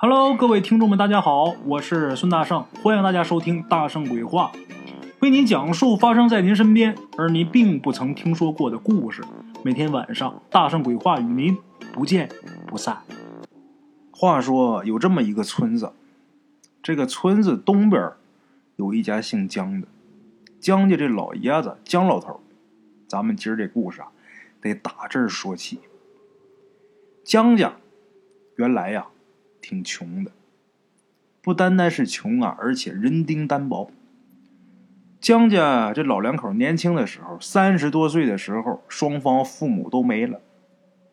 [0.00, 4.52] Hello，各位听众们，大家好，我是孙大圣，欢迎大家收听《大圣鬼话》，
[5.18, 9.24] 为您讲述发生在您身边而您并不曾听说过的故事。
[9.64, 11.58] 每天晚上，《大圣鬼话》与您
[11.92, 12.28] 不见
[12.64, 13.02] 不散。
[14.12, 15.92] 话说有这么一个村子，
[16.80, 18.12] 这个村子东边
[18.76, 19.88] 有一家姓姜的，
[20.60, 22.40] 姜家这老爷子姜老头，
[23.08, 24.06] 咱们今儿这故事啊，
[24.60, 25.80] 得打这儿说起。
[27.24, 27.72] 姜家
[28.54, 29.08] 原来呀。
[29.68, 30.30] 挺穷的，
[31.42, 33.90] 不单单是穷啊，而且人丁单薄。
[35.20, 40.40] 江家这老两口年轻的时候，三十多岁的时候，双方父母都没了，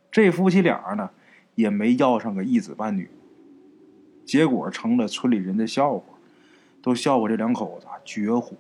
[0.09, 1.09] 这夫妻俩呢
[1.55, 3.09] 也没要上个一子半女，
[4.23, 6.03] 结果成了村里人的笑话，
[6.81, 8.56] 都笑话这两口子绝户。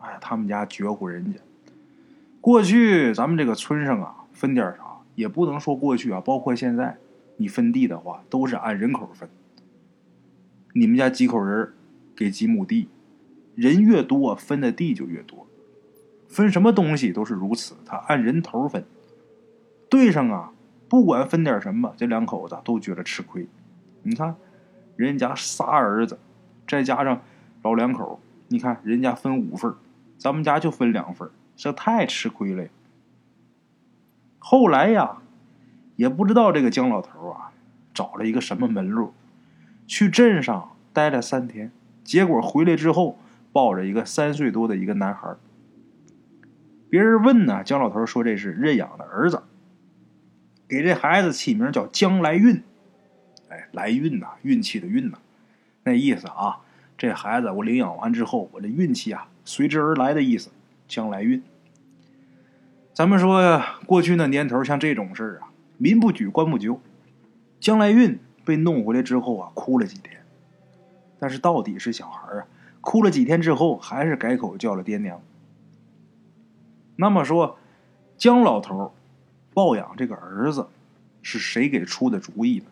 [0.00, 1.38] 哎，他们家绝户人家。
[2.40, 4.82] 过去咱们这个村上啊，分点啥
[5.14, 6.96] 也不能说过去啊，包括现在。
[7.38, 9.28] 你分地的话，都是按人口分。
[10.74, 11.72] 你们家几口人，
[12.14, 12.88] 给几亩地，
[13.54, 15.46] 人越多，分的地就越多。
[16.28, 18.84] 分什么东西都是如此，他按人头分。
[19.88, 20.52] 对上啊，
[20.88, 23.46] 不管分点什么，这两口子都觉得吃亏。
[24.02, 24.34] 你看，
[24.96, 26.18] 人家仨儿子，
[26.66, 27.22] 再加上
[27.62, 29.72] 老两口，你看人家分五份，
[30.18, 32.66] 咱们家就分两份，这太吃亏了。
[34.40, 35.22] 后来呀。
[35.98, 37.50] 也不知道这个姜老头啊，
[37.92, 39.12] 找了一个什么门路，
[39.84, 41.72] 去镇上待了三天，
[42.04, 43.18] 结果回来之后
[43.52, 45.34] 抱着一个三岁多的一个男孩。
[46.88, 49.42] 别人问呢，姜老头说这是认养的儿子，
[50.68, 52.62] 给这孩子起名叫姜来运。
[53.48, 55.18] 哎，来运呐，运气的运呐，
[55.82, 56.60] 那意思啊，
[56.96, 60.50] 这孩子我领养完之后，我这运气啊随之而来的意思，
[60.86, 61.42] 将来运。
[62.94, 65.48] 咱们说，过去那年头，像这种事儿啊。
[65.78, 66.80] 民不举，官不究。
[67.58, 70.22] 江来运被弄回来之后啊，哭了几天。
[71.18, 72.46] 但是到底是小孩啊，
[72.80, 75.20] 哭了几天之后，还是改口叫了爹娘。
[76.96, 77.58] 那么说，
[78.16, 78.92] 姜老头
[79.54, 80.68] 抱养这个儿子，
[81.22, 82.66] 是谁给出的主意呢？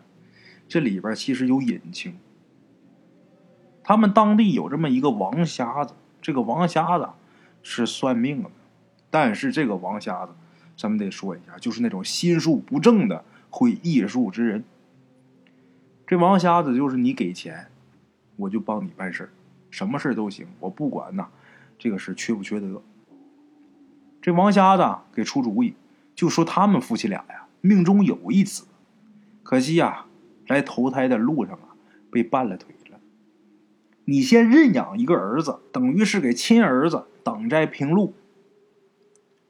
[0.67, 2.17] 这里边其实有隐情。
[3.83, 7.07] 他们当地有这么一个王瞎子，这个王瞎子
[7.63, 8.49] 是算命的，
[9.09, 10.33] 但是这个王瞎子。
[10.77, 14.63] 咱们得说一下，就是那种心术不正的会艺术之人。
[16.05, 17.67] 这王瞎子就是你给钱，
[18.35, 19.29] 我就帮你办事
[19.71, 21.27] 什么事都行，我不管呐，
[21.79, 22.81] 这个事缺不缺德。
[24.21, 25.73] 这王瞎子给出主意，
[26.13, 28.65] 就说他们夫妻俩呀，命中有一子，
[29.43, 30.05] 可惜呀，
[30.47, 31.75] 来投胎的路上啊，
[32.11, 32.99] 被绊了腿了。
[34.05, 38.13] 你先认养一个儿子，等于是给亲儿子挡灾平路。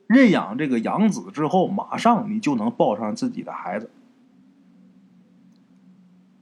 [0.07, 3.89] 认养这个养子之后，马上你就能抱上自己的孩子。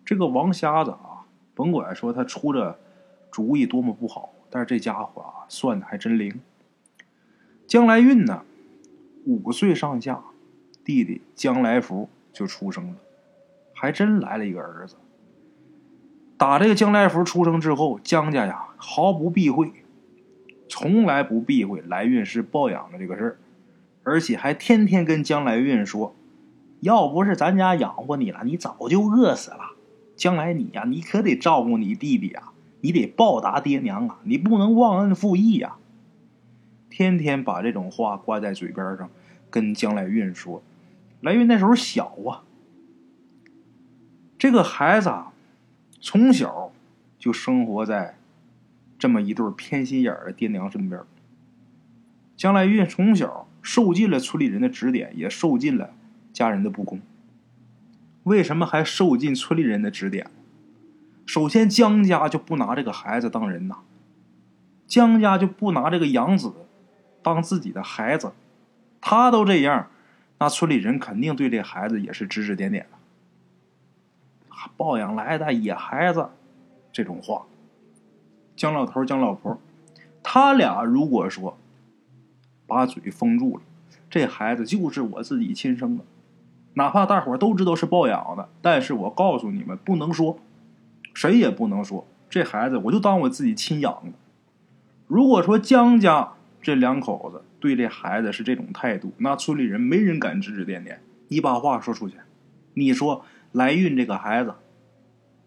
[0.05, 2.77] 这个王瞎子啊，甭管说他出的
[3.31, 6.39] 主意多么不好，但是这家伙啊，算的还真灵。
[7.65, 8.43] 将来运呢，
[9.25, 10.21] 五岁上下，
[10.83, 12.95] 弟弟将来福就出生了，
[13.73, 14.95] 还真来了一个儿子。
[16.37, 19.71] 打这个将来福出生之后，江家呀毫不避讳，
[20.69, 23.37] 从来不避讳来运是抱养的这个事儿。
[24.05, 26.15] 而且还天天跟江来运说
[26.81, 29.71] ：“要不是咱家养活你了，你早就饿死了。
[30.15, 35.77] 将来你呀，你可得照顾你弟弟啊，你得报答爹娘啊，你不能忘恩负义呀。”
[36.87, 39.09] 天天把这种话挂在嘴边上，
[39.49, 40.61] 跟江来运说。
[41.21, 42.45] 来运那时候小啊，
[44.37, 45.33] 这个孩子啊
[45.99, 46.71] 从小
[47.17, 48.19] 就生活在
[48.99, 51.01] 这么一对偏心眼的爹娘身边。
[52.37, 53.47] 江来运从小。
[53.65, 55.89] 受尽了村里人的指点，也受尽了
[56.31, 57.01] 家人的不公。
[58.21, 60.29] 为什么还受尽村里人的指点？
[61.25, 63.77] 首先，江家就不拿这个孩子当人呐，
[64.85, 66.53] 江家就不拿这个养子
[67.23, 68.33] 当自己的孩子。
[69.01, 69.89] 他都这样，
[70.37, 74.55] 那村里人肯定对这孩子也是指指点点的。
[74.77, 76.29] 抱养来的野孩子，
[76.93, 77.47] 这种话，
[78.55, 79.59] 江老头、江老婆，
[80.21, 81.57] 他俩如果说。
[82.67, 83.63] 把嘴封住了，
[84.09, 86.03] 这孩子就是我自己亲生的，
[86.73, 90.39] 哪怕大伙都知道是抱养的，但是我告诉你们，不能说，
[91.13, 94.11] 谁也不能说，这孩子我就当我自己亲养的。
[95.07, 100.99] 如果说江家这两口子对这孩子是这种态度，那村里人没人敢指指点点。
[101.27, 102.17] 你把话说出去，
[102.73, 104.55] 你说来运这个孩子，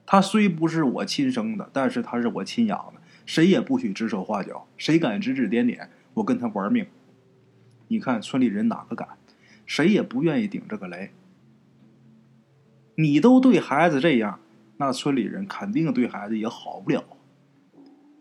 [0.07, 6.87] 他虽不是我亲生的，但是他是我亲养的，谁也不许指手画脚，谁敢指指点点，我跟他玩命。
[7.89, 9.09] 你看村里人哪个敢？
[9.67, 11.11] 谁也不愿意顶这个雷。
[12.95, 14.41] 你都对孩子这样，
[14.79, 17.05] 那村里人肯定对孩子也好不了。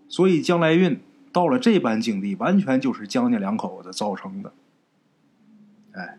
[0.10, 1.00] 所以江来运
[1.32, 4.52] 到了这般境地，完全就是江家两口子造成的。
[5.94, 6.18] 哎，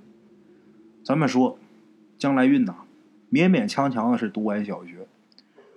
[1.05, 1.59] 咱们说，
[2.19, 2.75] 江来运呐，
[3.31, 5.07] 勉勉强强的是读完小学，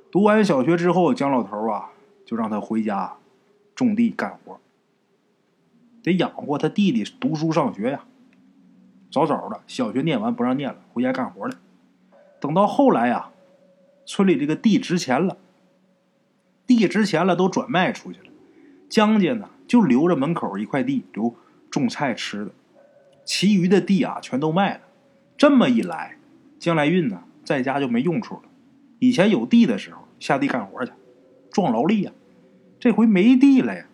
[0.09, 1.91] 读完小学之后，江老头啊
[2.25, 3.13] 就让他回家
[3.75, 4.59] 种地干活，
[6.03, 8.05] 得养活他弟弟读书上学呀。
[9.11, 11.55] 早早的，小学念完不让念了，回家干活了。
[12.39, 13.31] 等到后来呀，
[14.05, 15.37] 村里这个地值钱了。
[16.65, 18.27] 地值钱了，都转卖出去了。
[18.89, 21.35] 江家呢，就留着门口一块地留
[21.69, 22.51] 种菜吃的，
[23.25, 24.81] 其余的地啊，全都卖了。
[25.37, 26.17] 这么一来，
[26.57, 28.43] 江来运呢，在家就没用处了。
[28.99, 30.93] 以前有地的时候，下地干活去，
[31.51, 32.11] 壮劳力呀。
[32.79, 33.85] 这回没地了呀。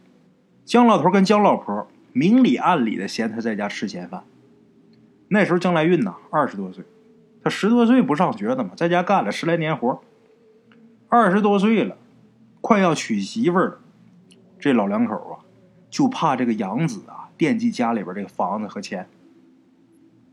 [0.64, 1.88] 江老头跟江老婆
[2.18, 4.24] 明里暗里的嫌他在家吃闲饭。
[5.28, 6.84] 那时候将来运呢，二十多岁，
[7.44, 10.02] 他十多岁不上学的嘛，在家干了十来年活。
[11.10, 11.98] 二十多岁了。
[12.60, 13.80] 快要娶媳妇了，
[14.60, 15.46] 这老两口啊，
[15.90, 19.08] 就怕这个养子啊惦记家里边这个房子和钱。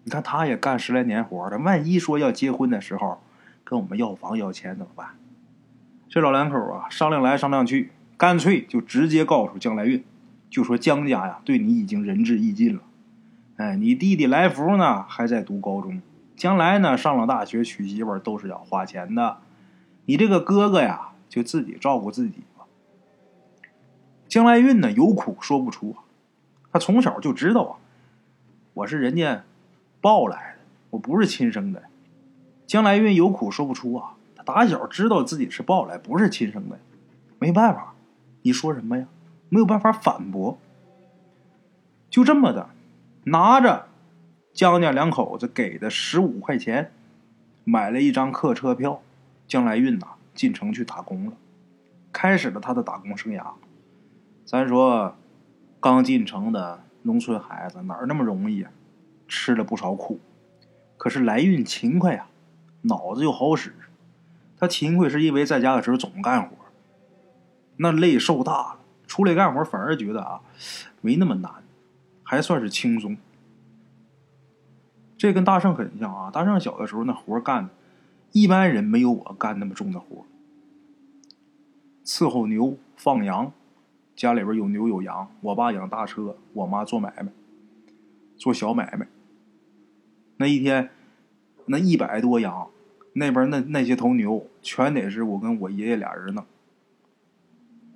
[0.02, 3.20] 你看他也干十来年活了，万一说要结婚的时候
[3.62, 5.10] 跟我们要房要钱怎么办？
[6.08, 10.02] 这老两口啊商量来商量去，干脆就直接告诉将来运，
[10.50, 12.82] 就说江家呀对你已经仁至义尽了。
[13.56, 16.00] 哎，你弟弟来福呢还在读高中，
[16.36, 19.38] 将来呢上了大学娶媳妇都是要花钱的。
[20.06, 21.10] 你这个哥哥呀。
[21.26, 22.64] 就自己照顾自己吧。
[24.28, 25.96] 江来运呢有苦说不出，
[26.70, 27.74] 他从小就知道啊，
[28.74, 29.42] 我是人家
[30.00, 30.58] 抱来的，
[30.90, 31.82] 我不是亲生的。
[32.68, 36.78] 江来运有苦说不出啊，他打小知道自己是抱来，不是亲生的，
[37.40, 37.94] 没办法，
[38.42, 39.08] 你说什么呀？
[39.48, 40.58] 没有办法反驳。
[42.10, 42.70] 就这么的，
[43.24, 43.88] 拿着
[44.52, 46.92] 江家两口子给的十五块钱，
[47.64, 49.02] 买了一张客车票，
[49.46, 50.08] 将来运呐。
[50.34, 51.32] 进城去打工了，
[52.12, 53.52] 开始了他的打工生涯。
[54.44, 55.14] 咱说，
[55.78, 58.72] 刚进城的农村孩子哪儿那么容易啊？
[59.28, 60.18] 吃了不少苦，
[60.96, 62.26] 可是来运勤快呀，
[62.82, 63.76] 脑子又好使。
[64.58, 66.50] 他勤快是因为在家的时候总干活，
[67.76, 68.78] 那累受大了，
[69.14, 70.40] 出来干活反而觉得啊，
[71.00, 71.62] 没那么难，
[72.24, 73.16] 还算是轻松。
[75.16, 76.32] 这跟大圣很像啊！
[76.32, 77.70] 大圣小的时候那活干的。
[78.32, 80.26] 一般人没有我干那么重的活
[82.04, 83.52] 伺候牛、放羊，
[84.16, 85.30] 家里边有牛有羊。
[85.42, 87.28] 我爸养大车，我妈做买卖，
[88.36, 89.06] 做小买卖。
[90.38, 90.90] 那一天，
[91.66, 92.68] 那一百多羊，
[93.12, 96.44] 那边那那些头牛，全得是我跟我爷爷俩人弄。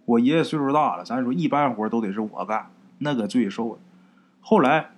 [0.08, 3.78] 我爷爷岁数大了，咱说一般活都得是我干，那个最瘦了。
[4.40, 4.92] 后来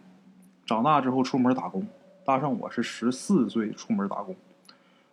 [0.64, 1.84] 长大之后出门打工，
[2.24, 4.36] 大上我是十四岁出门打工。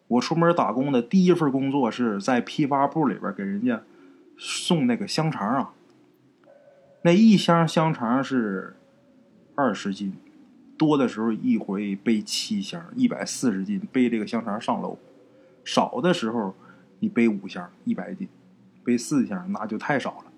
[0.07, 3.81] 我出门打工的第一份工作是在批发部里边给人家
[4.37, 5.73] 送那个香肠啊。
[7.01, 8.75] 那一箱香肠是
[9.55, 10.13] 二十斤，
[10.77, 14.99] 多的时候一回背七箱，一百四十斤背这个香肠上楼；
[15.65, 16.53] 少的时候
[16.99, 18.27] 你背五箱，一百斤，
[18.87, 20.31] 背四箱那就太少了。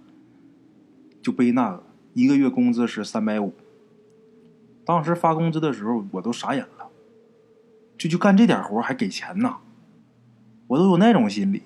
[1.21, 1.83] 就背那个，
[2.15, 3.53] 一个月工资是三百五。
[4.83, 6.89] 当时发工资的时候，我都傻眼了。
[7.95, 9.57] 就就干这点活还给钱呢，
[10.65, 11.61] 我都有那种心理，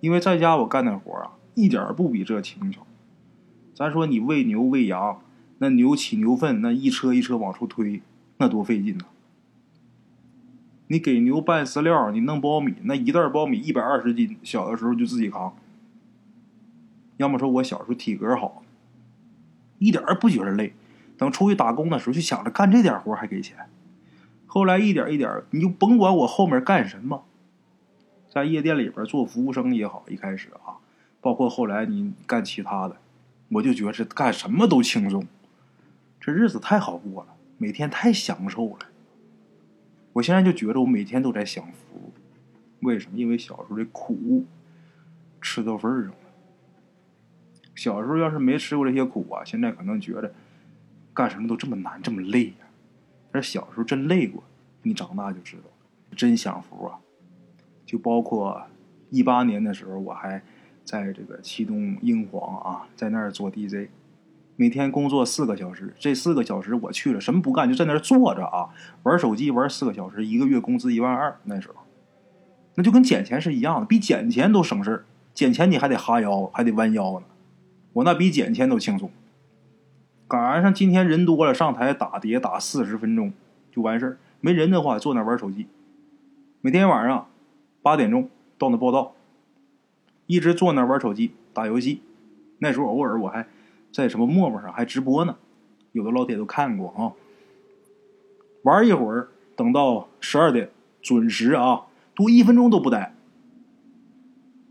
[0.00, 2.86] 因为在家我干的活啊，一点不比这轻巧。
[3.74, 5.22] 咱说你喂牛喂羊，
[5.58, 8.02] 那牛起牛粪，那一车一车往出推，
[8.36, 9.06] 那多费劲呐。
[10.88, 15.56] 你给牛拌饲料，你弄苞米，那一袋苞米一百二十斤，小的时候就自己扛。
[17.22, 18.64] 要么说我小时候体格好，
[19.78, 20.74] 一点儿不觉得累。
[21.16, 23.56] 等出去打工的时候，就想着干这点活还给钱。
[24.44, 27.24] 后来一点一点，你就甭管我后面干什么，
[28.28, 30.82] 在夜店里边做服务生也好，一开始啊，
[31.20, 32.96] 包括后来你干其他的，
[33.50, 35.24] 我就觉得干什么都轻松，
[36.20, 38.78] 这日子太好过了，每天太享受了。
[40.14, 42.12] 我现在就觉得我每天都在享福，
[42.80, 43.16] 为什么？
[43.16, 44.44] 因为小时候的苦
[45.40, 46.12] 吃到份儿上。
[47.74, 50.32] 小时候要是没吃过这些苦啊，现在可能觉得
[51.14, 52.66] 干什么都这么难，这么累呀。
[53.30, 54.42] 但是小时候真累过，
[54.82, 55.62] 你长大就知道，
[56.16, 56.98] 真享福啊！
[57.86, 58.62] 就包括
[59.10, 60.42] 一八年的时候，我还
[60.84, 63.88] 在这个启东英皇啊，在那儿做 DJ，
[64.56, 65.94] 每天工作四个小时。
[65.98, 68.68] 这四个小时我去了，什么不干，就在那儿坐着啊，
[69.04, 71.38] 玩手机玩四个小时，一个月工资一万二。
[71.44, 71.76] 那时候，
[72.74, 75.04] 那就跟捡钱是一样的，比捡钱都省事儿。
[75.32, 77.26] 捡钱你还得哈腰，还得弯腰呢，
[77.94, 79.10] 我那比捡钱都轻松。
[80.28, 83.32] 赶上今天人多了，上台打碟打四十分钟
[83.70, 84.18] 就完事儿。
[84.40, 85.66] 没人的话，坐那玩手机。
[86.60, 87.28] 每天晚上
[87.82, 89.14] 八点钟到那报道，
[90.26, 92.00] 一直坐那玩手机打游戏。
[92.60, 93.46] 那时候偶尔我还
[93.92, 95.36] 在什么陌陌上还直播呢，
[95.92, 97.12] 有的老铁都看过啊。
[98.62, 100.70] 玩一会儿，等到十二点
[101.02, 103.14] 准时啊，多一分钟都不待，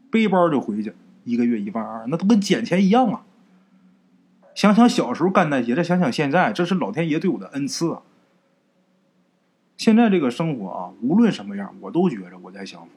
[0.09, 0.93] 背包就回去。
[1.23, 3.25] 一个月一万二，那都跟捡钱一样啊！
[4.53, 8.01] 想想小时候干那些，再想想现在，这是老天爷对我的恩赐啊！
[9.77, 12.89] 现在这个生活啊，无论什么样，我都觉着我在享福。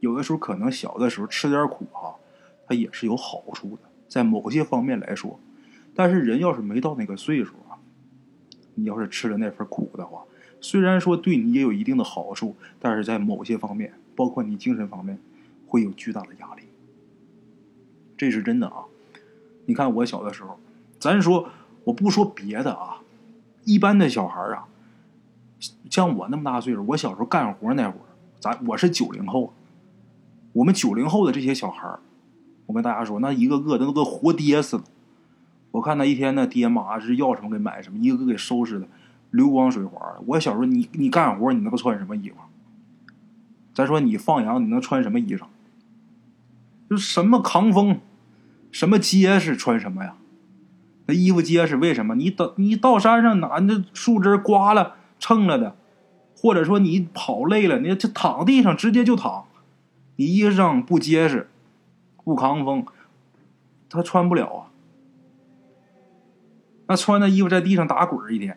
[0.00, 2.16] 有的时候可能小的时候吃点苦哈，
[2.66, 5.38] 它也是有好处的，在某些方面来说。
[5.94, 7.76] 但是人要是没到那个岁数啊，
[8.74, 10.22] 你要是吃了那份苦的话，
[10.60, 15.18] 虽然说对你也有一定的好处，但是在某些方面，包括你精神方面，
[15.66, 16.62] 会有巨大的压力。
[18.22, 18.84] 这是真的啊！
[19.66, 20.56] 你看我小的时候，
[21.00, 21.48] 咱说
[21.82, 22.98] 我不说别的啊，
[23.64, 24.68] 一般的小孩啊，
[25.90, 28.06] 像我那么大岁数，我小时候干活那会儿，
[28.38, 29.52] 咱我是九零后，
[30.52, 31.98] 我们九零后的这些小孩
[32.66, 34.84] 我跟大家说，那一个个的都跟活爹似的。
[35.72, 38.86] 我看他一天那爹妈是要什么给买什么，一个个给收拾的
[39.32, 40.00] 流光水滑。
[40.26, 42.36] 我小时候，你你干活你能穿什么衣服？
[43.74, 45.42] 咱说你放羊你能穿什么衣裳？
[46.88, 47.98] 就什么扛风。
[48.72, 50.16] 什么结实穿什么呀？
[51.06, 52.14] 那衣服结实，为什么？
[52.14, 55.76] 你等你到山上拿那树枝刮了蹭了的，
[56.36, 59.44] 或者说你跑累了，你就躺地上直接就躺。
[60.16, 61.48] 你衣裳不结实，
[62.24, 62.86] 不抗风，
[63.90, 64.60] 他穿不了啊。
[66.86, 68.56] 那穿的衣服在地上打滚一天，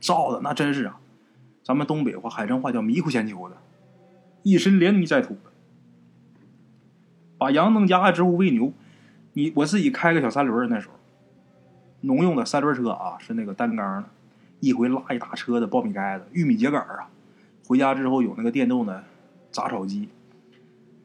[0.00, 0.98] 照的那真是啊，
[1.62, 3.56] 咱们东北话、海城话叫迷糊先球的，
[4.42, 5.50] 一身连泥带土的，
[7.36, 8.72] 把羊弄家之后喂牛。
[9.36, 10.94] 你我自己开个小三轮那时候，
[12.00, 14.08] 农用的三轮车啊，是那个单缸的，
[14.60, 17.10] 一回拉一大车的苞米盖子、玉米秸秆啊。
[17.68, 19.04] 回家之后有那个电动的
[19.50, 20.08] 杂草机，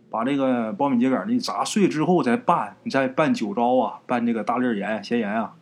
[0.09, 5.53] 把这个苞米秸秆你砸碎之后再拌，你再拌酒糟啊，拌这个大粒盐、咸盐啊，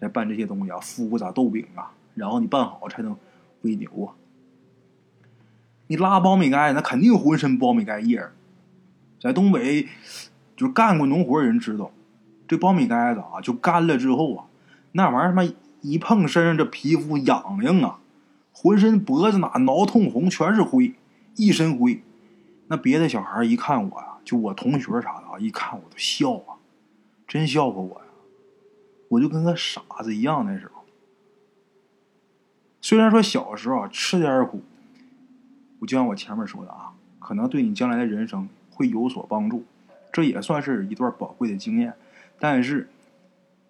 [0.00, 3.16] 再拌这些东西啊，麸子、豆饼啊，然后你拌好才能
[3.62, 4.14] 喂牛啊。
[5.88, 8.24] 你拉苞米盖那肯定浑身苞米盖叶
[9.20, 9.88] 在东北
[10.56, 11.90] 就干过农活的人知道。
[12.52, 14.44] 这苞米盖子啊，就干了之后啊，
[14.92, 17.98] 那玩意儿他妈一碰身上这皮肤痒痒啊，
[18.52, 20.92] 浑身脖子哪挠通红，全是灰，
[21.34, 22.02] 一身灰。
[22.66, 26.60] 那别的小孩一看我呀，就我同学啥的啊，一看我都笑啊，
[27.26, 28.06] 真笑话我呀，
[29.08, 30.82] 我就跟个傻子一样那时候。
[32.82, 34.60] 虽然说小时候吃点苦，
[35.78, 39.64] 我就像我前面说的啊，可能对你将来的人生会有所帮助，
[40.12, 41.94] 这也算是一段宝贵的经验。
[42.38, 42.88] 但是，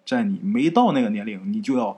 [0.05, 1.97] 在你没到那个年龄，你就要，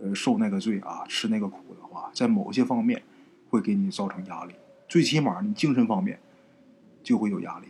[0.00, 3.02] 呃，受那个罪啊，吃那个苦的话，在某些方面
[3.50, 4.54] 会给你造成压力。
[4.88, 6.18] 最起码你精神方面
[7.02, 7.66] 就会有压力。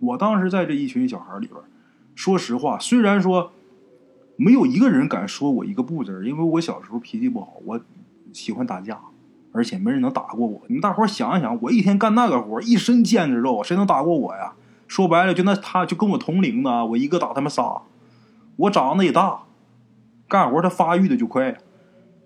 [0.00, 1.58] 我当时在这一群小孩里边，
[2.14, 3.52] 说实话，虽然说
[4.36, 7.80] 没有一个人敢说我一个不字，因为我小时候脾气不好，我
[8.32, 9.00] 喜欢打架，
[9.52, 10.62] 而且没人能打过我。
[10.68, 14.54] 你们大伙儿想一想，我一天干那个活，一身腱子肉，谁能打过我呀？
[14.90, 17.82] 说白了，就那他就跟我同龄的，我一个打他们仨。
[18.56, 19.44] 我长得也大，
[20.26, 21.58] 干活他发育的就快，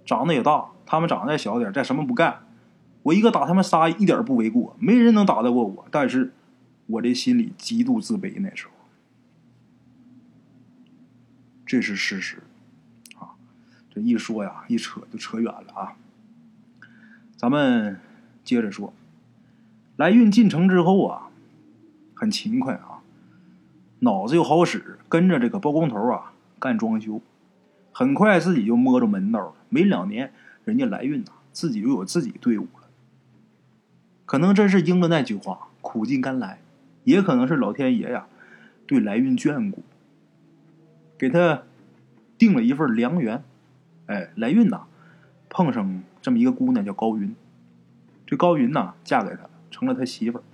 [0.07, 0.71] 长得也大。
[0.87, 2.47] 他们长得再小点，再什么不干，
[3.03, 4.75] 我一个打他们仨一点不为过。
[4.79, 6.33] 没人能打得过我，但是
[6.87, 8.41] 我这心里极度自卑。
[8.41, 8.73] 那时候，
[11.67, 12.43] 这是事实
[13.19, 13.37] 啊。
[13.95, 15.93] 这一说呀，一扯就扯远了啊。
[17.37, 18.01] 咱们
[18.43, 18.95] 接着说，
[19.97, 21.24] 来运进城之后啊。
[22.15, 23.03] 很勤快啊，
[24.01, 27.21] 脑子又好使，跟着这个包工头啊干装修，
[27.93, 29.55] 很快自己就摸着门道了。
[29.69, 30.33] 没两年，
[30.65, 32.89] 人家来运呐，自己就有自己队伍了。
[34.27, 36.61] 可能真是应了那句话“苦尽甘来”，
[37.05, 38.27] 也可能是老天爷呀
[38.87, 39.83] 对来运眷顾，
[41.19, 41.63] 给他
[42.39, 43.43] 定了一份良缘。
[44.07, 44.87] 哎，来运呐，
[45.49, 47.35] 碰上这么一个姑娘叫高云，
[48.27, 50.45] 这高云呐嫁给他了，成了他媳妇儿。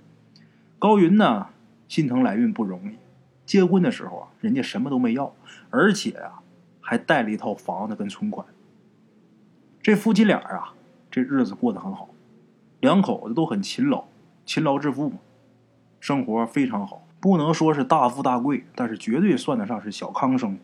[0.81, 1.49] 高云呢？
[1.87, 2.95] 心疼来运不容易，
[3.45, 5.31] 结婚的时候啊，人家什么都没要，
[5.69, 6.41] 而且啊，
[6.81, 8.47] 还带了一套房子跟存款。
[9.79, 10.73] 这夫妻俩啊，
[11.11, 12.09] 这日子过得很好，
[12.79, 14.05] 两口子都很勤劳，
[14.43, 15.19] 勤劳致富嘛，
[15.99, 20.59] 生活非常好，不能说是大富大贵，但是绝对算得上是小康生活。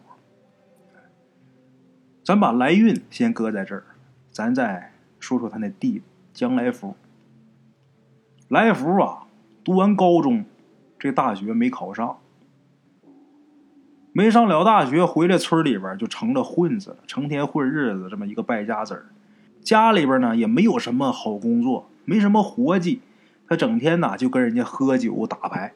[2.24, 3.83] 咱把来运先搁在这儿，
[4.31, 6.01] 咱再说说他那弟
[6.33, 6.95] 将来福。
[8.47, 9.26] 来福啊，
[9.67, 10.45] 读完高中。
[10.97, 12.19] 这大学没考上，
[14.13, 19.07] 没上了大学，回来村里边就成了混子了，成天混日子，这么一个败家子儿。
[19.62, 23.01] 家里边呢也没有什么好工作，没什么活计，
[23.45, 25.74] 他整天呐就跟人家喝酒打牌。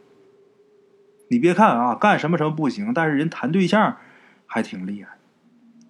[1.28, 3.98] 你别看啊，干什么什么不行，但是人谈对象
[4.46, 5.18] 还挺厉害。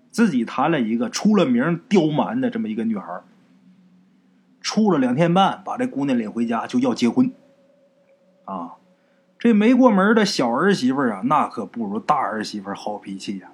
[0.10, 3.22] 自己谈了一个出了名刁蛮的这么一个女孩，
[4.60, 7.31] 处了两天半，把这姑娘领回家就要结婚。
[8.51, 8.75] 啊，
[9.39, 13.51] 这没过门的小儿媳妇啊，那可不如大儿媳妇好脾气呀。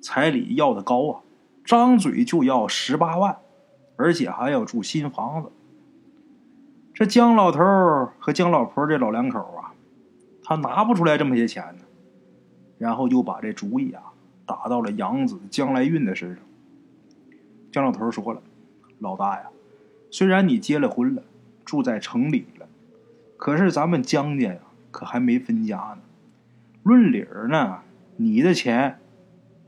[0.00, 1.20] 彩礼要的高啊，
[1.64, 3.36] 张嘴就要十八万，
[3.96, 5.50] 而且还要住新房子。
[6.94, 7.60] 这姜老头
[8.18, 9.74] 和姜老婆这老两口啊，
[10.42, 11.84] 他拿不出来这么些钱呢，
[12.78, 14.02] 然后就把这主意啊
[14.46, 16.44] 打到了养子姜来运的身上。
[17.70, 18.42] 姜老头说了
[18.98, 19.50] ：“老大呀，
[20.10, 21.22] 虽然你结了婚了，
[21.64, 22.46] 住在城里，
[23.42, 24.60] 可是咱们江家呀
[24.92, 25.98] 可还没分家呢。
[26.84, 27.80] 论理儿呢，
[28.16, 29.00] 你的钱。”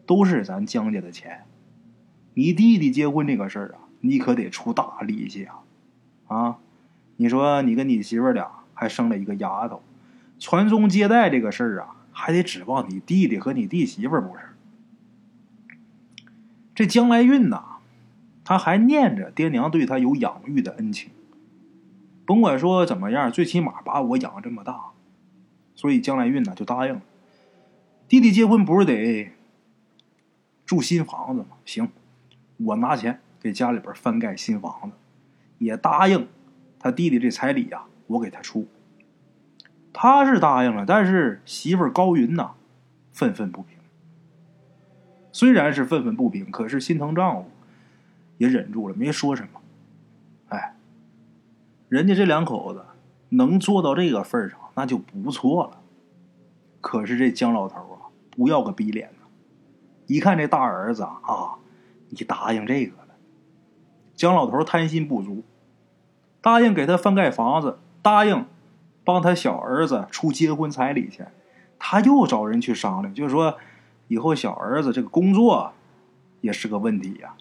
[0.07, 1.45] 都是咱江家的钱，
[2.35, 5.64] 你弟弟结婚这个事儿啊，你可得出大力气啊！
[6.28, 6.59] 啊，
[7.16, 9.83] 你说你跟你媳妇俩还生了一个丫头，
[10.38, 14.43] 传宗接代这个事儿啊，还得指望你弟弟和你弟媳妇不是？
[16.75, 17.78] 这将来运呐，
[18.45, 21.11] 他还念着爹娘对他有养育的恩情，
[22.26, 24.93] 甭管说怎么样，最起码把我养这么大，
[25.75, 27.02] 所以将来运呢就答应了。
[28.09, 29.31] 弟弟结婚不是得？
[30.64, 31.90] 住新房子吗，行，
[32.57, 34.97] 我拿钱给家里边翻盖新房子，
[35.59, 36.26] 也答应
[36.78, 38.66] 他弟弟这彩礼呀，我给他出。
[39.93, 42.52] 他是答应了，但是媳妇高云呐，
[43.12, 43.76] 愤愤不平。
[45.31, 47.50] 虽然是愤愤不平，可是心疼丈夫，
[48.38, 49.61] 也忍住了，没说什么。
[51.95, 52.87] 人家这两口子
[53.29, 55.79] 能做到这个份上，那就不错了。
[56.81, 59.11] 可是这姜老头啊，不要个逼脸。
[60.09, 61.55] 一看这大儿子啊，
[62.09, 63.15] 你答应这个了。
[64.17, 65.45] 姜老头贪心不足，
[66.41, 68.45] 答应给他翻盖房子，答应
[69.05, 71.31] 帮他小儿子出结婚彩礼钱。
[71.79, 73.57] 他又找人去商量，就是说
[74.09, 75.71] 以后小儿子这个工作
[76.40, 77.37] 也是个问题呀。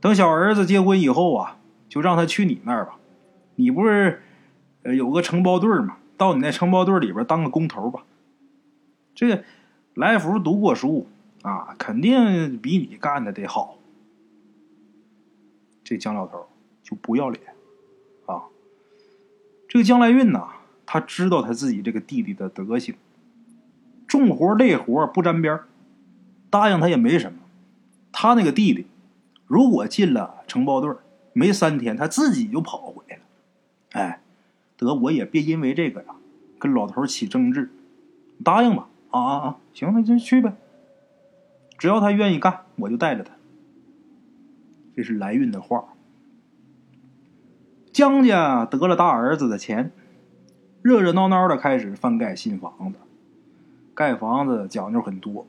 [0.00, 1.58] 等小儿子结婚以后啊，
[1.88, 2.96] 就让他去你那儿吧。
[3.58, 4.22] 你不是
[4.82, 5.96] 有个承包队吗？
[6.16, 8.04] 到你那承包队里边当个工头吧。
[9.14, 9.44] 这个
[9.94, 11.06] 来福读过书。
[11.42, 13.78] 啊，肯定比你干的得好。
[15.84, 16.48] 这姜老头
[16.82, 17.54] 就不要脸
[18.26, 18.42] 啊！
[19.68, 20.48] 这个姜来运呐，
[20.84, 22.96] 他知道他自己这个弟弟的德行，
[24.08, 25.60] 重活累活不沾边
[26.50, 27.38] 答应他也没什么。
[28.10, 28.86] 他那个弟弟，
[29.46, 30.92] 如果进了承包队
[31.32, 32.92] 没三天他自己就跑。
[33.92, 34.20] 哎，
[34.76, 36.16] 得我也别因为这个呀
[36.58, 37.70] 跟老头起争执，
[38.44, 38.88] 答应吧！
[39.10, 39.56] 啊啊啊！
[39.72, 40.54] 行，那就去呗。
[41.78, 43.32] 只要他愿意干，我就带着他。
[44.94, 45.86] 这是来运的话。
[47.90, 49.92] 江家得了大儿子的钱，
[50.82, 52.98] 热热闹闹的开始翻盖新房子。
[53.94, 55.46] 盖房子讲究很多，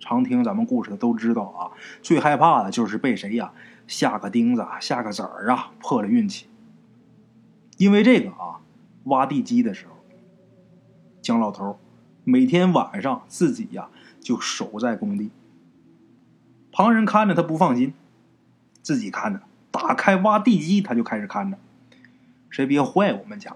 [0.00, 1.70] 常听咱们故事的都知道啊。
[2.02, 3.52] 最害怕的就是被谁呀
[3.86, 6.46] 下个钉子、下个子儿啊，破了运气。
[7.76, 8.60] 因为这个啊，
[9.04, 9.92] 挖地基的时候，
[11.22, 11.78] 姜老头
[12.24, 13.88] 每天晚上自己呀。
[14.18, 15.30] 就守在工地，
[16.72, 17.94] 旁人看着他不放心，
[18.82, 19.40] 自己看着。
[19.70, 21.56] 打开挖地基，他就开始看着，
[22.50, 23.54] 谁别坏我们家。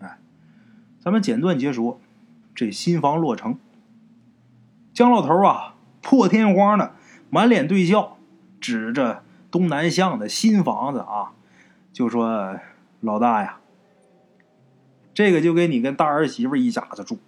[0.00, 0.16] 哎，
[0.98, 2.00] 咱们简短截说，
[2.54, 3.58] 这新房落成，
[4.94, 6.94] 姜老头啊，破天荒的，
[7.28, 8.16] 满脸对笑，
[8.58, 11.34] 指着东南向的新房子啊，
[11.92, 12.58] 就说
[13.00, 13.58] ：“老大呀，
[15.14, 17.18] 这个就给你跟大儿媳妇一家子住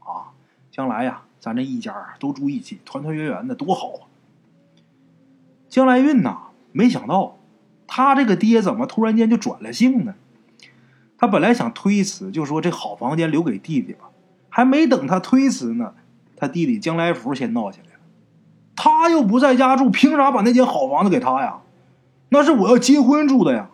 [0.00, 0.32] 啊，
[0.70, 4.06] 将来呀。”咱这一家都住一起，团团圆圆的，多好啊！
[5.68, 6.38] 江来运呐，
[6.70, 7.36] 没想到
[7.88, 10.14] 他这个爹怎么突然间就转了性呢？
[11.18, 14.10] 他本来想推辞，就说这好房间留给弟弟吧。
[14.50, 15.94] 还没等他推辞呢，
[16.36, 18.00] 他弟弟江来福先闹起来了。
[18.76, 21.58] 他又不在家住，凭啥把那间好房子给他呀？
[22.28, 23.68] 那是我要结婚住的呀！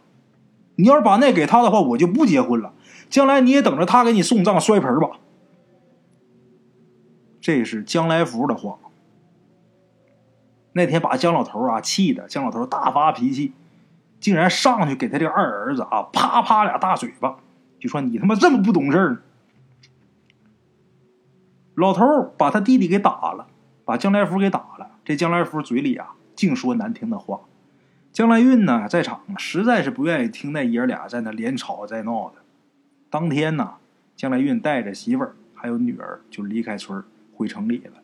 [0.81, 2.73] 你要是把那给他的话，我就不结婚了。
[3.11, 5.19] 将来你也等着他给你送葬摔盆吧。
[7.41, 8.79] 这是江来福的话。
[10.75, 13.55] 那天把江老头啊气的，江老头大发脾气，
[14.21, 17.38] 竟然上去给他这二儿子啊啪啪俩大嘴巴，
[17.81, 19.23] 就说你他妈这么不懂事儿。
[21.75, 22.05] 老头
[22.37, 23.49] 把他弟弟给打了，
[23.85, 24.93] 把江来福给打了。
[25.05, 27.41] 这江来福嘴里啊净说难听的话。
[28.12, 32.37] 江来运呢在场，实在是不愿意听那爷俩在那连吵再闹的。
[33.11, 33.75] 当天呢，
[34.16, 37.03] 江来运带着媳妇儿还有女儿就离开村。
[37.38, 38.03] 回城里了。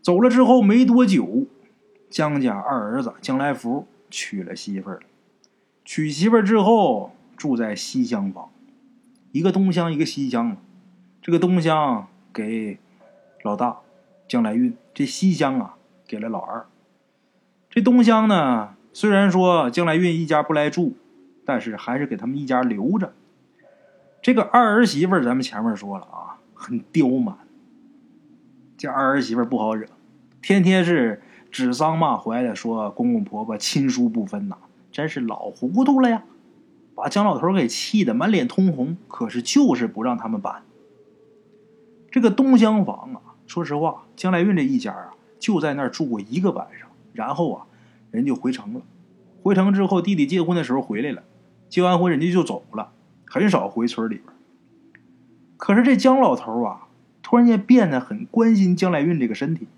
[0.00, 1.46] 走了之后没多久，
[2.08, 5.00] 江家二儿子江来福娶了媳妇儿。
[5.84, 8.52] 娶媳妇儿之后住在西厢房，
[9.32, 10.56] 一个东厢，一个西厢。
[11.20, 12.78] 这个东厢给
[13.42, 13.78] 老大
[14.28, 15.74] 江来运，这西厢啊
[16.06, 16.64] 给了老二。
[17.70, 20.96] 这东乡呢，虽然说将来运一家不来住，
[21.44, 23.12] 但是还是给他们一家留着。
[24.22, 27.36] 这个二儿媳妇，咱们前面说了啊，很刁蛮。
[28.76, 29.86] 这二儿媳妇不好惹，
[30.40, 34.56] 天天是指桑骂槐的，说公公婆婆亲疏不分呐，
[34.90, 36.22] 真是老糊涂了呀！
[36.94, 40.62] 把姜老头给气得满脸通红，可是就是不让他们搬。
[42.10, 46.87] 这个东厢房啊，说实话，将来运这一家啊，就在那儿住过一个晚上，
[47.18, 47.66] 然后啊，
[48.12, 48.82] 人就回城了。
[49.42, 51.24] 回城之后，弟弟结婚的时候回来了，
[51.68, 52.92] 结完婚人家就走了，
[53.24, 54.26] 很少回村里边。
[55.56, 56.84] 可是这姜老头啊。
[57.20, 59.68] 突然间变得很关心江来运这个身体，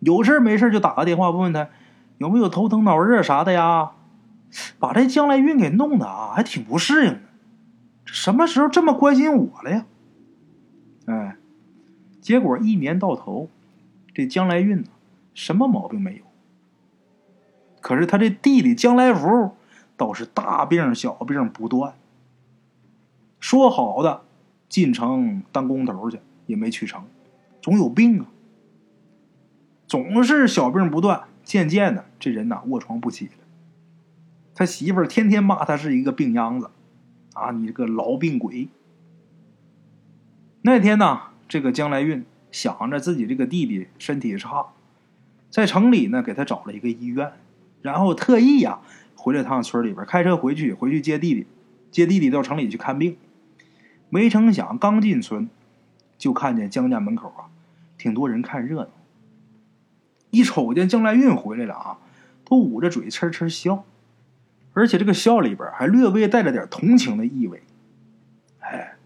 [0.00, 1.68] 有事没事就打个电话问问他
[2.16, 3.90] 有没有头疼脑热啥的呀，
[4.78, 7.20] 把这江来运给弄的啊，还挺不适应的。
[8.06, 9.84] 什么时候这么关心我了呀？
[11.04, 11.36] 哎，
[12.22, 13.50] 结果一年到头，
[14.14, 14.88] 这江来运呢，
[15.34, 16.22] 什么毛病没有。
[17.88, 19.56] 可是他这弟弟将来福
[19.96, 21.94] 倒是大病小病不断。
[23.40, 24.24] 说好的
[24.68, 26.20] 进城当工头去。
[26.48, 27.04] 也没去成，
[27.60, 28.26] 总有病啊，
[29.86, 33.32] 总是小病不断，渐渐的这人呐卧床不起了。
[34.54, 36.70] 他媳妇儿天天骂他是一个病秧子，
[37.34, 38.68] 啊，你这个痨病鬼。
[40.62, 44.68] 那天呢，这个江来运想着自己这个弟弟身体差，
[45.50, 47.30] 在城里呢给他找了一个医院，
[47.82, 48.80] 然后特意呀
[49.14, 51.46] 回了趟村里边，开车回去回去接弟弟，
[51.90, 53.16] 接弟弟到城里去看病。
[54.08, 55.48] 没成想刚进村。
[56.18, 57.46] 就看见江家门口啊，
[57.96, 58.90] 挺多人看热闹。
[60.30, 61.98] 一瞅见江来运回来了啊，
[62.44, 63.84] 都捂着嘴呲呲笑，
[64.72, 67.62] 而且这个笑里边还略微带着点同情的意味。
[68.58, 68.96] 哎，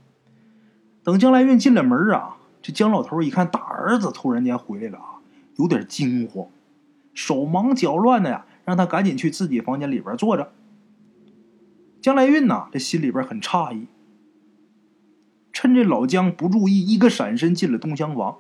[1.05, 5.21] 等江来运进了门啊，这江老头一看大儿子突然间回来了啊，
[5.57, 6.47] 有点惊慌，
[7.13, 10.53] 手忙脚乱的呀，让他赶紧去自己房间里边坐着。
[12.01, 13.87] 江来运呐，这心里边很诧异。
[15.53, 18.39] 趁着老姜不注意，一个闪身进了东厢房。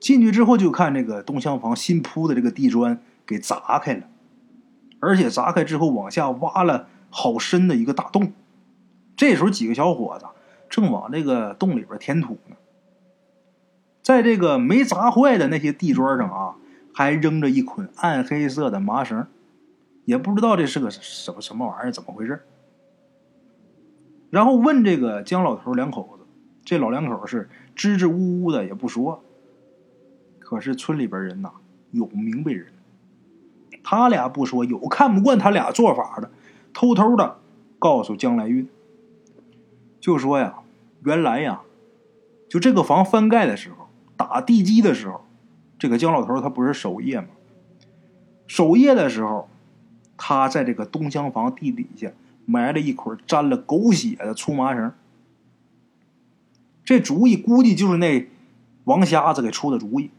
[0.00, 4.06] 进去之后，就看这个东厢房新铺的这个地砖给砸开了，
[5.00, 8.32] 而且砸开之后往下挖了好深的一个大洞。
[9.16, 10.26] 这时候，几个小伙子
[10.68, 12.56] 正往这个洞里边填土呢。
[14.02, 16.56] 在这个没砸坏的那些地砖上啊，
[16.92, 19.26] 还扔着一捆暗黑色的麻绳，
[20.04, 22.42] 也不知道这是个什么什么玩意儿，怎么回事？
[24.30, 26.24] 然后问这个姜老头两口子。
[26.64, 29.22] 这老两口是支支吾吾的也不说，
[30.38, 31.52] 可是村里边人呐
[31.90, 32.68] 有明白人，
[33.82, 36.30] 他俩不说，有看不惯他俩做法的，
[36.72, 37.36] 偷偷的
[37.78, 38.66] 告诉江来运，
[40.00, 40.54] 就说呀，
[41.02, 41.60] 原来呀，
[42.48, 43.86] 就这个房翻盖的时候，
[44.16, 45.22] 打地基的时候，
[45.78, 47.26] 这个江老头他不是守夜吗？
[48.46, 49.50] 守夜的时候，
[50.16, 52.12] 他在这个东厢房地底下
[52.46, 54.92] 埋了一捆沾了狗血的粗麻绳。
[56.84, 58.28] 这主意估计就是那
[58.84, 60.10] 王瞎子给出的主意。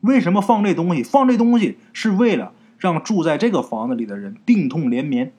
[0.00, 1.02] 为什么放这东西？
[1.02, 5.32] 放这东西是为了让住在这个房子里的人病痛连绵。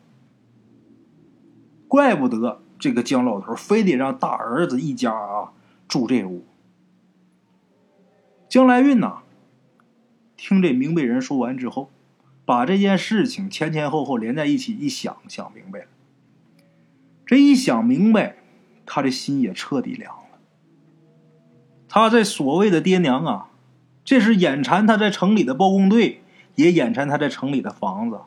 [1.87, 5.53] 怪不得这个姜老头非得让大儿子一家啊
[5.87, 6.43] 住这屋。
[8.49, 9.19] 姜来运呐，
[10.35, 11.89] 听这明白人说完之后，
[12.45, 15.85] 把这件事情前前后后连在一起一想，想明白了。
[17.25, 18.37] 这一想明白。
[18.85, 20.37] 他的心也彻底凉了。
[21.87, 23.47] 他在所谓的爹娘啊，
[24.03, 26.21] 这是眼馋他在城里的包工队，
[26.55, 28.19] 也眼馋他在城里的房子。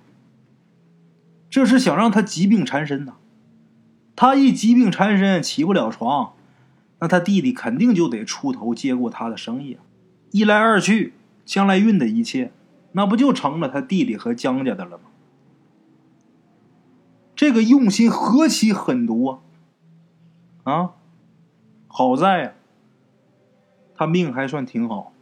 [1.51, 3.17] 这是想让他疾病缠身呐。
[4.17, 6.33] 他一疾病缠身，起不了床，
[7.01, 9.75] 那他弟弟肯定就得出头接过他的生意。
[9.75, 9.85] 啊
[10.31, 11.13] 一来二去，
[11.45, 12.51] 将来运的一切，
[12.97, 15.05] 那不就成了他弟弟和江家的了吗？
[17.35, 19.41] 这个用心何其狠毒啊！
[20.65, 20.91] 啊，
[21.89, 22.53] 好在呀，
[23.95, 25.13] 他命还算挺好，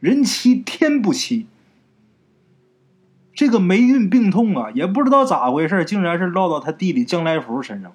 [0.00, 1.46] 人欺天不欺。
[3.34, 7.92] 这个霉运病痛啊，也不知道咋回事，竟然是落到他弟弟江来福身上。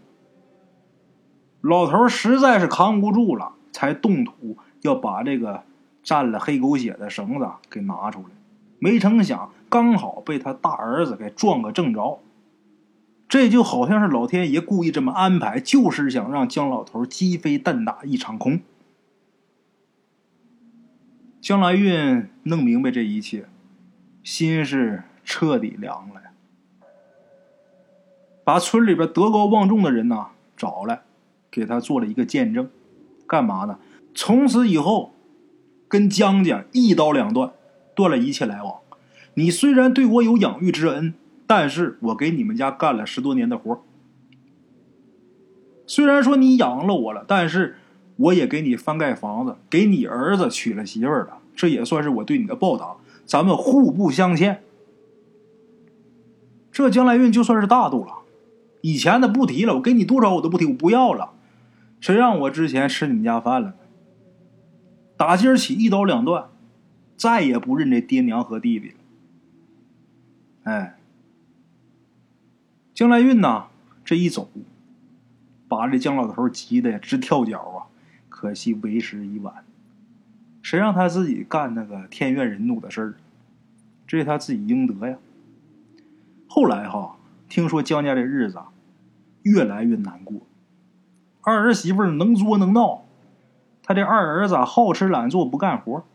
[1.62, 5.64] 老头实在是扛不住了，才动土要把这个
[6.04, 8.28] 沾了黑狗血的绳子给拿出来。
[8.80, 12.20] 没成想，刚好被他大儿子给撞个正着。
[13.28, 18.62] 这就好像是老天爷故意这么安排，就是想让姜老头鸡飞蛋打一场空。
[21.40, 23.46] 姜来运弄明白这一切，
[24.24, 26.22] 心是彻底凉了。
[28.44, 31.02] 把村里边德高望重的人呐找来，
[31.52, 32.68] 给他做了一个见证，
[33.28, 33.78] 干嘛呢？
[34.16, 35.14] 从此以后，
[35.88, 37.52] 跟江家一刀两断，
[38.00, 38.76] 断了一切来往。
[39.34, 41.14] 你虽然对我有养育之恩，
[41.46, 43.84] 但是我给你们家干了十多年的活
[45.86, 47.76] 虽然说你养了我了，但是
[48.16, 52.96] 我也给你翻盖房子，给你儿子娶了媳妇儿了，这也算是我对你的报答。
[53.26, 54.64] 咱们互不相欠。
[56.72, 58.20] 这将来运就算是大度了，
[58.82, 61.34] 以前的不提了，我给你多少我都不提，我不要了。
[62.00, 63.76] 谁让我之前吃你们家饭了？
[65.18, 66.50] 打今儿起一刀两断，
[67.20, 68.96] 再也不认这爹娘和弟弟了。
[70.64, 70.98] 哎，
[72.94, 73.68] 江来运呐，
[74.06, 74.50] 这一走，
[75.68, 77.92] 把这江老头急得直跳脚啊！
[78.30, 79.66] 可惜为时已晚，
[80.62, 83.16] 谁让他自己干那个天怨人怒的事儿？
[84.08, 85.18] 这是他自己应得呀。
[86.48, 87.18] 后来哈，
[87.50, 88.62] 听说江家这日子
[89.42, 90.40] 越来越难过。
[91.42, 93.04] 二儿媳妇能作能闹，
[93.84, 96.06] 他这二儿子好吃懒做不干活，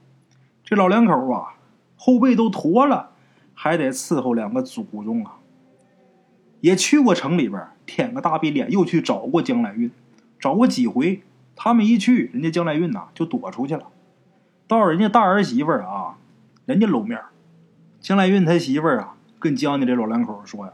[0.64, 1.54] 这老两口啊
[1.96, 3.10] 后背都驼了，
[3.54, 5.36] 还得伺候两个祖宗啊。
[6.60, 9.90] 也去过城里边，舔个大逼脸，又去找过江来运，
[10.40, 11.22] 找过几回。
[11.54, 13.88] 他们一去，人家江来运呐就躲出去了。
[14.66, 16.16] 到人家大儿媳妇儿啊，
[16.64, 17.20] 人家露面。
[18.00, 19.14] 江来运他媳妇儿啊。
[19.38, 20.72] 跟江家这老两口说呀：“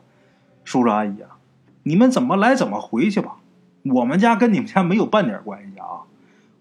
[0.63, 1.39] 叔叔阿姨啊，
[1.83, 3.39] 你们怎么来怎么回去吧，
[3.83, 6.07] 我们家跟你们家没有半点关系啊。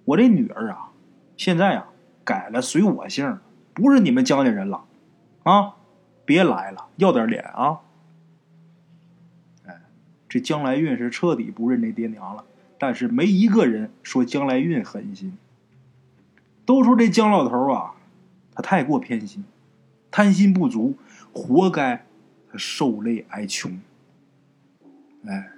[0.05, 0.89] 我这女儿啊，
[1.37, 1.88] 现在啊
[2.29, 3.39] 改了随我姓，
[3.73, 4.85] 不是你们江家人了
[5.41, 5.77] 啊！
[6.25, 7.79] 别来了，要点脸啊！”
[9.65, 9.81] 哎，
[10.29, 12.45] 这江来运是彻底不认这爹娘了，
[12.77, 15.35] 但是没一个人说江来运狠心。
[16.67, 17.95] 都说这江老头啊，
[18.53, 19.43] 他太过偏心，
[20.11, 20.95] 贪心不足。
[21.33, 22.05] 活该，
[22.51, 23.81] 他受累挨穷。
[25.25, 25.49] 哎，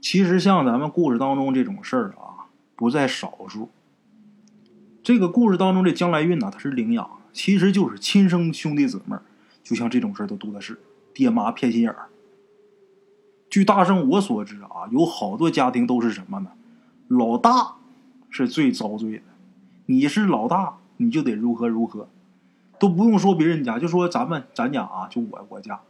[0.00, 3.68] 其实像咱们故事当中这种事儿啊，不在少数。
[5.06, 9.16] 这个故事当中这将来运呢，他是领养，其实就是亲生兄弟姊妹
[9.62, 10.80] 就像这种事都多的是，
[11.14, 12.08] 爹妈偏心眼儿。
[13.48, 16.50] 据大圣我所知啊，有好多家庭都是什么呢？
[17.06, 17.76] 老大
[18.30, 19.22] 是最遭罪的，
[19.86, 22.08] 你是老大，你就得如何如何。
[22.80, 25.82] 都不用说别人家，就说咱们咱家啊，就我我家，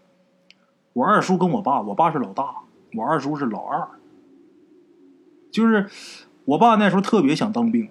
[0.92, 2.56] 我二叔跟我爸，我爸是老大，
[2.92, 3.88] 我二叔是老二。
[5.50, 5.88] 就是
[6.44, 7.88] 我爸那时候特别想当兵，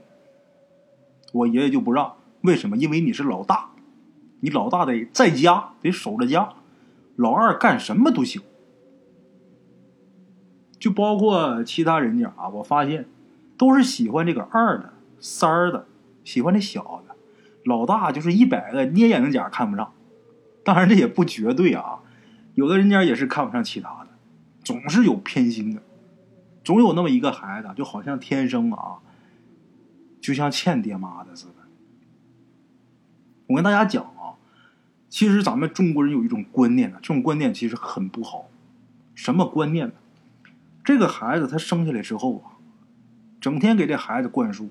[1.36, 2.78] 我爷爷就不让，为什么？
[2.78, 3.72] 因为你是老大，
[4.40, 6.54] 你老大得在家得守着家，
[7.18, 8.42] 老二干什么都行。
[10.80, 13.06] 就包括其他人家啊，我发现
[13.58, 15.88] 都是喜欢这个二的、三儿的，
[16.24, 17.16] 喜欢这小的。
[17.66, 19.92] 老大就是一百个捏眼睛角看不上，
[20.64, 22.00] 当然这也不绝对啊，
[22.54, 24.10] 有的人家也是看不上其他的，
[24.64, 25.82] 总是有偏心的，
[26.64, 29.00] 总有那么一个孩子，就好像天生啊，
[30.26, 31.54] 就像欠爹妈的似的。
[33.46, 34.34] 我跟大家讲啊，
[35.08, 38.48] 其实咱们中国人有一种观念呢，这种观念其实很不好。
[39.14, 39.94] 什么观念呢？
[40.84, 42.58] 这个孩子他生下来之后啊，
[43.40, 44.68] 整天给这孩子灌输。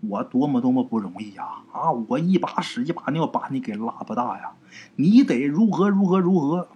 [0.00, 1.44] 我多么多么不容易呀！
[1.72, 4.54] 啊，我一把屎一把尿把你给拉不大呀！
[4.96, 6.66] 你得如何如何如何？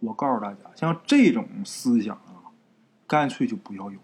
[0.00, 2.50] 我告诉大家，像这种思想啊，
[3.06, 4.00] 干脆就不要有。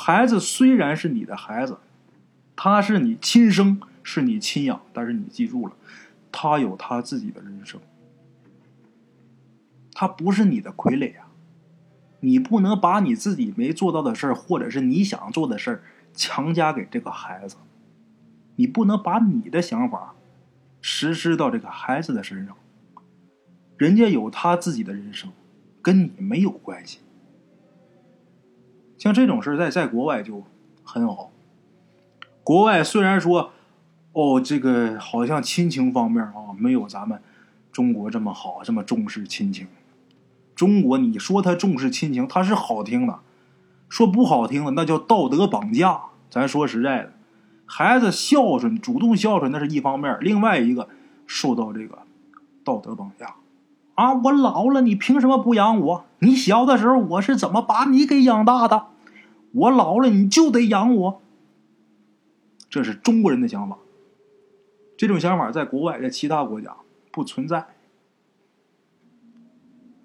[0.00, 1.76] 孩子虽然是你的孩子，
[2.56, 5.74] 他是你亲生，是你亲养，但是你记住了，
[6.32, 7.78] 他有他自己的人生，
[9.92, 11.26] 他不是你的傀儡啊。
[12.20, 15.82] 你不能把你自己没做到的事儿，或者是你想做的事儿，
[16.14, 17.56] 强加给这个孩子。
[18.56, 20.14] 你不能把你的想法
[20.80, 22.56] 实施到这个孩子的身上。
[23.76, 25.30] 人家有他自己的人生，
[25.82, 27.00] 跟你没有关系。
[29.00, 30.44] 像这种事在在国外就
[30.84, 31.30] 很好。
[32.44, 33.50] 国外虽然说，
[34.12, 37.18] 哦，这个好像亲情方面啊，没有咱们
[37.72, 39.66] 中国这么好，这么重视亲情。
[40.54, 43.20] 中国，你说他重视亲情，他是好听的；
[43.88, 45.98] 说不好听的，那叫道德绑架。
[46.28, 47.14] 咱说实在的，
[47.64, 50.90] 孩子孝顺、主动孝顺那是一方面，另外一个
[51.26, 52.00] 受到这个
[52.62, 53.34] 道德绑架。
[53.94, 56.04] 啊，我老了，你凭什么不养我？
[56.20, 58.86] 你小的时候我是怎么把你给养大的？
[59.52, 61.22] 我老了你就得养我。
[62.68, 63.78] 这是中国人的想法。
[64.96, 66.76] 这种想法在国外，在其他国家
[67.10, 67.66] 不存在。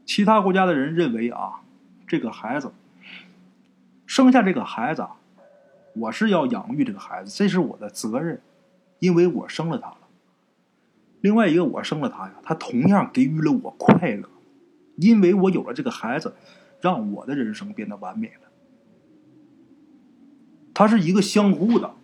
[0.06, 1.62] 其他国家的人认为啊，
[2.08, 2.71] 这个孩子
[4.06, 5.06] 生下这个孩子，
[5.95, 8.41] 我是要养育这个孩子，这是我的责任，
[9.00, 9.98] 因为我生了他了。
[11.26, 14.30] 另外一个，我生了他呀，他同样给予了我快乐，
[14.98, 16.36] 因为我有了这个孩子，
[16.80, 18.52] 让我的人生变得完美了。
[20.72, 21.96] 它是一个相互的，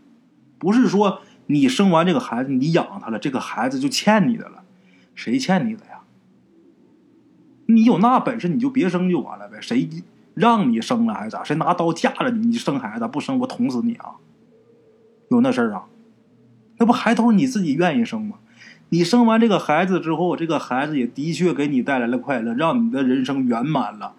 [0.57, 4.63] 不是说你生完这个孩子，你养他了，这个孩子就欠你的了。
[5.13, 6.01] 谁欠你的呀？
[7.67, 9.61] 你有那本事你就别生就完了呗。
[9.61, 9.87] 谁
[10.33, 11.43] 让你生了还是咋？
[11.43, 12.47] 谁拿刀架着你？
[12.47, 14.15] 你生孩子不生我捅死你啊！
[15.29, 15.85] 有那事儿啊？
[16.77, 18.39] 那不还都是你自己愿意生吗？
[18.93, 24.15] 你生完这个孩子之后，这个孩子也的确给你带来了快乐，让你的人生圆满了。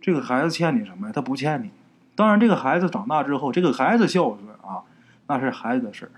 [0.00, 1.12] 这个孩子欠你什么呀？
[1.12, 1.70] 他不欠你。
[2.14, 4.86] 当然，这个孩子长大之后，这个孩子孝顺啊，
[5.26, 6.12] 那是孩子的事儿。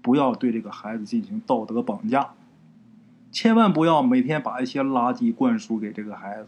[0.00, 2.28] 不要对这个孩子进行道德绑架，
[3.30, 6.46] 千万不要每天把一些垃圾灌输给这个孩子。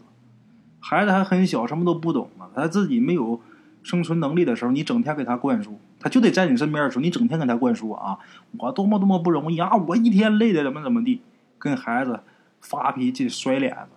[0.79, 3.39] 孩子还很小，什么都不懂啊，他自己没有
[3.83, 5.79] 生存能力的时候，你整天给他灌输。
[6.03, 8.19] 他就得在你身边的时候，你整天跟他灌输啊，
[8.59, 11.21] 我多么多么不容易啊，我一天累的怎么怎么地，
[11.57, 12.19] 跟孩子
[12.59, 13.91] 发脾气甩脸子，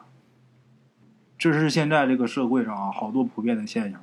[1.36, 4.00] 这是现在这个社会上啊好多普遍的现象，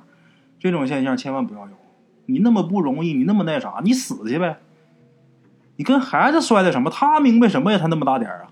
[0.58, 1.72] 这种现象千万不要有。
[2.26, 4.58] 你那么不容易，你那么那啥，你死去呗。
[5.76, 6.90] 你跟孩子摔的什么？
[6.90, 7.78] 他明白什么呀？
[7.78, 8.48] 他那么大点啊？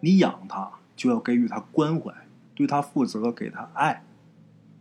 [0.00, 2.12] 你养他就要给予他关怀，
[2.54, 4.02] 对他负责，给他爱，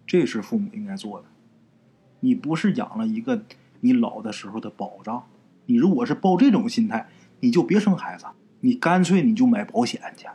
[0.05, 1.25] 这是父母应该做的。
[2.19, 3.43] 你不是养了一个
[3.81, 5.23] 你老的时候的保障，
[5.65, 7.07] 你如果是抱这种心态，
[7.41, 8.25] 你就别生孩子，
[8.61, 10.27] 你干脆你就买保险去，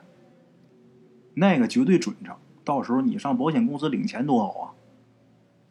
[1.34, 2.36] 那个绝对准成。
[2.64, 4.70] 到时候你上保险公司领钱多好啊！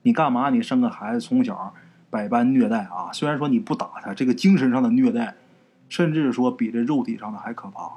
[0.01, 0.49] 你干嘛？
[0.49, 1.73] 你生个孩子从小
[2.09, 3.13] 百般虐待啊！
[3.13, 5.35] 虽然说你不打他，这个精神上的虐待，
[5.87, 7.89] 甚至说比这肉体上的还可怕。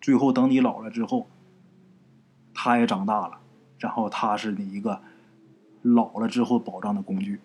[0.00, 1.28] 最后等你老了之后，
[2.52, 3.38] 他也长大了，
[3.78, 5.00] 然后他是你一个。
[5.94, 7.38] 老了之后保障的工具，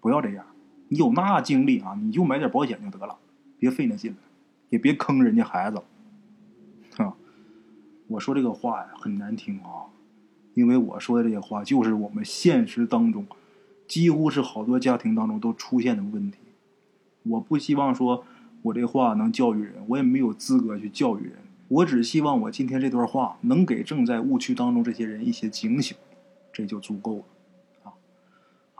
[0.00, 0.46] 不要这样。
[0.88, 3.16] 你有那精力啊，你就买点保险就得了，
[3.58, 4.18] 别费那劲了，
[4.70, 5.82] 也别坑人家孩子。
[6.96, 7.14] 啊，
[8.08, 9.92] 我说这个话呀很难听啊，
[10.54, 13.26] 因为我说的这些话就是我们现实当中，
[13.86, 16.38] 几乎是好多家庭当中都出现的问题。
[17.24, 18.24] 我不希望说
[18.62, 21.36] 我这话能教育人，我也没有资格去教育人。
[21.68, 25.96] 我只希望我今天这段话能给正在误区当中这些人一些警醒，
[26.52, 27.24] 这就足够了。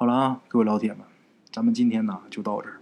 [0.03, 1.07] 好了啊，各位老铁们，
[1.53, 2.81] 咱们今天呢就到这儿。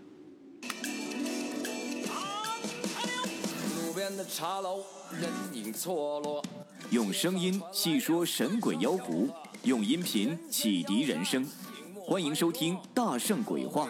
[6.89, 9.29] 用声音细说神鬼妖狐，
[9.65, 11.47] 用音频启迪人生，
[11.95, 13.89] 欢迎收听《大圣鬼话》。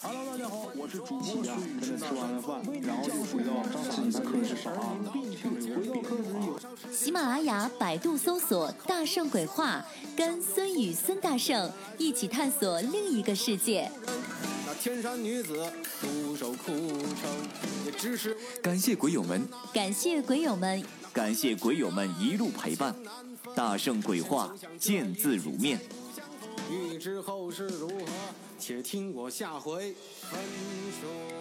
[0.00, 1.46] Hello，大家好，我是主播孙宇，
[1.78, 4.96] 跟着吃完了饭，然后就回到自己的课室上啊。
[6.90, 9.84] 喜马拉雅、百度搜索“大圣鬼话”，
[10.16, 13.90] 跟孙宇、孙大圣一起探索另一个世界。
[14.66, 15.70] 那天山女子
[16.00, 17.30] 独守空城，
[17.84, 22.96] 也只是感谢鬼友们，感谢鬼友们，感谢鬼友们一路陪伴。
[23.54, 25.78] 大圣鬼话，见字如面。
[26.68, 28.04] 欲知后事如何？
[28.58, 30.38] 且听我下回分
[31.00, 31.39] 说。